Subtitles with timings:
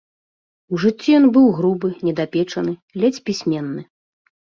[0.75, 2.73] У жыцці ён быў грубы, недапечаны,
[3.05, 3.81] ледзь пісьменны.